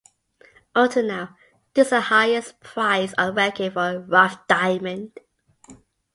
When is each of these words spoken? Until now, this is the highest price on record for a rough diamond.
Until 0.73 1.05
now, 1.05 1.37
this 1.75 1.85
is 1.85 1.89
the 1.91 2.01
highest 2.01 2.59
price 2.59 3.13
on 3.19 3.35
record 3.35 3.73
for 3.73 3.87
a 3.87 3.99
rough 3.99 4.47
diamond. 4.47 5.11